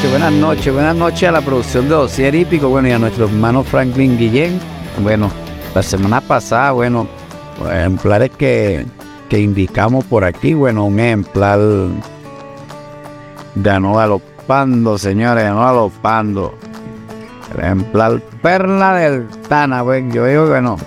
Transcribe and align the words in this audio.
buenas 0.00 0.32
noches, 0.32 0.72
buenas 0.72 0.96
noches 0.96 1.28
a 1.28 1.32
la 1.32 1.42
producción 1.42 1.86
de 1.86 1.94
Osier 1.94 2.34
Hípico, 2.34 2.68
bueno, 2.70 2.88
y 2.88 2.92
a 2.92 2.98
nuestro 2.98 3.26
hermano 3.26 3.62
Franklin 3.62 4.16
Guillén. 4.16 4.58
Bueno, 5.02 5.30
la 5.74 5.82
semana 5.82 6.22
pasada, 6.22 6.72
bueno, 6.72 7.06
ejemplares 7.70 8.30
que, 8.30 8.86
que 9.28 9.38
indicamos 9.38 10.04
por 10.04 10.24
aquí, 10.24 10.54
bueno, 10.54 10.86
un 10.86 10.98
ejemplar 10.98 11.60
ganó 13.54 14.00
a 14.00 14.06
los 14.06 14.22
pandos, 14.46 15.02
señores, 15.02 15.44
ganó 15.44 15.68
a 15.68 15.72
los 15.74 15.92
pandos. 15.92 16.52
El 17.54 17.60
ejemplar 17.60 18.22
Perla 18.40 18.94
del 18.94 19.28
Tana, 19.46 19.82
bueno, 19.82 20.14
yo 20.14 20.24
digo 20.24 20.52
que 20.52 20.62
no. 20.62 20.78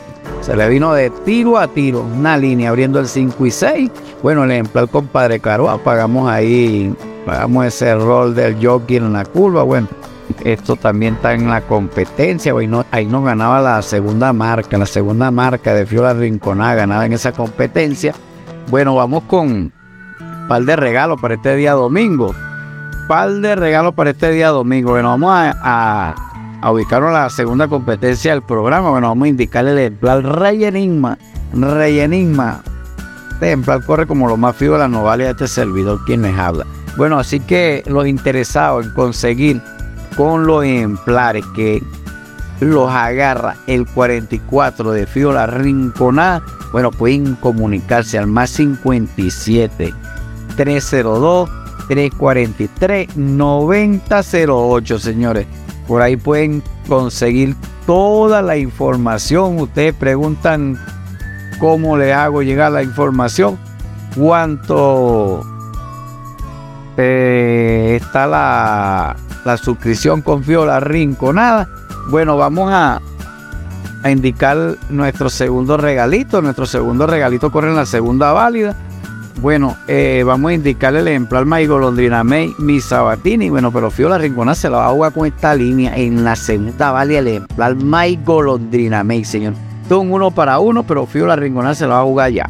Se 0.42 0.56
le 0.56 0.68
vino 0.68 0.94
de 0.94 1.12
tiro 1.12 1.60
a 1.60 1.68
tiro, 1.68 2.02
una 2.02 2.38
línea 2.38 2.70
abriendo 2.70 3.00
el 3.00 3.08
5 3.08 3.46
y 3.46 3.52
6. 3.52 3.92
Bueno, 4.24 4.46
el 4.46 4.52
ejemplar 4.52 4.90
compadre 4.90 5.40
Caro, 5.40 5.70
apagamos 5.70 6.28
ahí, 6.28 6.92
pagamos 7.26 7.66
ese 7.66 7.96
rol 7.96 8.36
del 8.36 8.66
jockey 8.66 8.98
en 8.98 9.14
la 9.14 9.26
curva. 9.26 9.64
Bueno, 9.64 9.88
esto 10.44 10.76
también 10.76 11.16
está 11.16 11.34
en 11.34 11.50
la 11.50 11.62
competencia. 11.62 12.54
Bueno, 12.54 12.86
ahí 12.92 13.06
nos 13.06 13.24
ganaba 13.26 13.62
la 13.62 13.82
segunda 13.82 14.34
marca, 14.34 14.78
la 14.78 14.86
segunda 14.86 15.32
marca 15.32 15.74
de 15.74 15.86
Fiola 15.86 16.14
Rinconada, 16.14 16.76
ganaba 16.76 17.06
en 17.06 17.14
esa 17.14 17.32
competencia. 17.32 18.14
Bueno, 18.70 18.96
vamos 18.96 19.24
con 19.24 19.48
un 19.50 19.74
par 20.48 20.64
de 20.64 20.76
regalos 20.76 21.20
para 21.20 21.36
este 21.36 21.56
día 21.56 21.74
domingo. 21.74 22.34
Par 23.08 23.32
de 23.32 23.56
regalos 23.56 23.94
para 23.94 24.12
este 24.12 24.32
día 24.32 24.50
domingo. 24.50 24.92
Bueno, 24.92 25.10
vamos 25.10 25.32
a 25.34 26.16
a 26.66 26.72
ubicarnos 26.72 27.12
a 27.12 27.14
la 27.14 27.30
segunda 27.30 27.68
competencia 27.68 28.32
del 28.32 28.42
programa. 28.42 28.90
Bueno, 28.90 29.10
vamos 29.10 29.26
a 29.26 29.30
indicarle 29.30 29.72
el 29.72 29.78
ejemplar 29.78 30.24
Rey 30.24 30.66
Enigma. 30.66 31.16
Rey 31.54 32.00
Enigma. 32.00 32.64
Este 33.34 33.50
ejemplar 33.50 33.86
corre 33.86 34.08
como 34.08 34.28
lo 34.28 34.36
más 34.36 34.56
fijo 34.56 34.74
de 34.74 34.80
la 34.80 34.88
novalia 34.88 35.28
de 35.28 35.32
este 35.34 35.48
servidor 35.48 36.04
quien 36.06 36.24
les 36.24 36.36
habla. 36.36 36.66
Bueno, 36.98 37.20
así 37.20 37.40
que 37.40 37.84
los 37.88 38.08
interesados 38.08 38.86
en 38.86 38.92
conseguir 38.94 39.62
con 40.16 40.46
los 40.48 40.64
ejemplares 40.64 41.46
que 41.56 41.84
los 42.62 42.90
agarra 42.90 43.58
el 43.68 43.86
44 43.86 44.92
de 44.92 45.06
Fiola 45.06 45.46
Rinconada, 45.46 46.42
bueno, 46.72 46.92
pueden 46.92 47.36
comunicarse 47.36 48.18
al 48.18 48.28
más 48.28 48.52
57 48.52 49.94
302 50.56 51.50
343 51.88 53.16
9008, 53.18 55.00
señores. 55.00 55.48
Por 55.88 56.02
ahí 56.02 56.18
pueden 56.18 56.64
conseguir 56.88 57.56
toda 57.86 58.42
la 58.42 58.58
información. 58.58 59.60
Ustedes 59.60 59.94
preguntan 59.94 60.80
cómo 61.60 61.98
le 61.98 62.14
hago 62.14 62.42
llegar 62.42 62.72
la 62.72 62.84
información, 62.84 63.58
cuánto 64.16 65.44
eh, 66.98 68.00
está 68.02 68.28
la, 68.28 69.16
la, 69.44 69.58
suscripción 69.58 70.22
con 70.22 70.44
Fiola 70.44 70.80
Rinconada. 70.80 71.68
Bueno, 72.10 72.38
vamos 72.38 72.72
a, 72.72 73.02
a 74.04 74.12
indicar 74.12 74.76
nuestro 74.90 75.30
segundo 75.30 75.78
regalito. 75.78 76.42
Nuestro 76.42 76.66
segundo 76.66 77.08
regalito 77.08 77.52
corre 77.52 77.70
en 77.70 77.76
la 77.76 77.86
segunda 77.86 78.32
válida. 78.34 78.76
Bueno, 79.42 79.76
eh, 79.88 80.24
vamos 80.26 80.52
a 80.52 80.54
indicarle 80.54 81.02
el 81.02 81.08
ejemplar 81.10 81.46
May 81.46 81.68
Golondrina 81.68 82.24
May, 82.24 82.54
mi 82.58 82.80
Sabatini. 82.80 83.50
Bueno, 83.50 83.72
pero 83.72 83.92
Fiola 83.92 84.18
Rinconada 84.18 84.56
se 84.56 84.70
la 84.70 84.78
va 84.78 84.88
a 84.88 84.92
jugar 84.92 85.12
con 85.12 85.28
esta 85.28 85.54
línea 85.54 85.96
en 85.98 86.24
la 86.24 86.36
segunda 86.36 86.92
vale 86.92 87.18
el 87.18 87.28
ejemplar 87.28 87.76
May 87.76 88.18
Golondrina 88.24 89.04
May, 89.04 89.26
señor. 89.26 89.54
Son 89.90 90.12
uno 90.12 90.32
para 90.32 90.60
uno, 90.60 90.84
pero 90.84 91.06
Fiola 91.06 91.36
Rinconada 91.36 91.76
se 91.76 91.86
la 91.86 91.96
va 91.96 92.02
a 92.02 92.06
jugar 92.06 92.32
ya. 92.32 92.48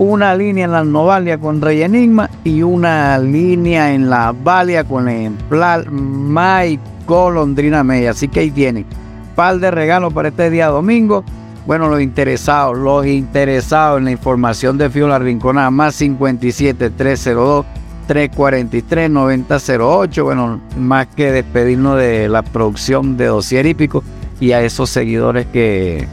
Una 0.00 0.34
línea 0.34 0.64
en 0.64 0.72
la 0.72 0.82
Novalia 0.82 1.36
con 1.36 1.60
Rey 1.60 1.82
Enigma 1.82 2.30
y 2.42 2.62
una 2.62 3.18
línea 3.18 3.92
en 3.92 4.08
la 4.08 4.32
Valia 4.32 4.82
con 4.82 5.06
el 5.10 5.20
ejemplar 5.20 5.90
May 5.90 6.80
Golondrina 7.06 7.84
May. 7.84 8.06
Así 8.06 8.26
que 8.26 8.40
ahí 8.40 8.50
tienen. 8.50 8.86
Par 9.34 9.58
de 9.58 9.70
regalos 9.70 10.14
para 10.14 10.30
este 10.30 10.48
día 10.48 10.68
domingo. 10.68 11.22
Bueno, 11.66 11.90
los 11.90 12.00
interesados, 12.00 12.78
los 12.78 13.04
interesados 13.04 13.98
en 13.98 14.06
la 14.06 14.10
información 14.12 14.78
de 14.78 14.88
Fiola 14.88 15.18
Rinconada, 15.18 15.70
más 15.70 15.96
57 15.96 16.88
302 16.88 17.66
343 18.06 19.10
9008. 19.10 20.24
Bueno, 20.24 20.62
más 20.78 21.08
que 21.08 21.30
despedirnos 21.30 21.98
de 21.98 22.26
la 22.30 22.40
producción 22.40 23.18
de 23.18 23.26
Dosier 23.26 23.66
Hípico 23.66 24.02
y 24.40 24.52
a 24.52 24.62
esos 24.62 24.88
seguidores 24.88 25.44
que, 25.48 26.08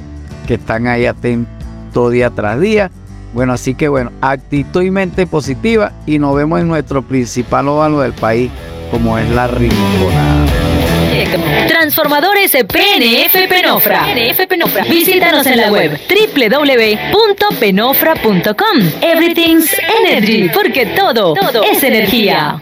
que 0.46 0.56
están 0.56 0.88
ahí 0.88 1.06
atentos 1.06 2.12
día 2.12 2.30
tras 2.31 2.59
día. 2.59 2.92
Bueno, 3.34 3.54
así 3.54 3.76
que 3.76 3.88
bueno, 3.88 4.12
actitud 4.22 4.82
y 4.82 4.92
mente 4.92 5.28
positiva 5.28 5.92
y 6.06 6.20
nos 6.20 6.36
vemos 6.36 6.60
en 6.60 6.68
nuestro 6.68 7.02
principal 7.02 7.68
óvalo 7.68 8.02
del 8.02 8.14
país, 8.14 8.52
como 8.92 9.18
es 9.18 9.30
la 9.30 9.48
Rinconada. 9.48 10.46
Transformadores 11.68 12.52
PNF 12.52 13.48
Penofra. 13.50 14.06
PNF 14.06 14.46
Penofra. 14.48 14.84
Visítanos 14.84 15.48
en 15.48 15.58
la 15.58 15.72
web 15.72 16.00
www.penofra.com. 16.10 18.78
Everything's 19.02 19.76
Energy, 20.06 20.50
porque 20.54 20.86
todo, 20.86 21.34
todo 21.34 21.64
es 21.64 21.84
energía 21.84 22.62